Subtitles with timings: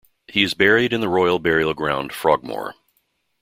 [0.27, 2.73] He is buried in the Royal Burial Ground, Frogmore.